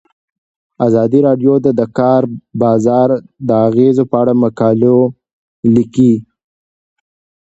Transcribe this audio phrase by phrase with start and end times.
[0.87, 2.23] ازادي راډیو د د کار
[2.63, 3.09] بازار
[3.47, 4.97] د اغیزو په اړه مقالو
[5.75, 6.13] لیکلي.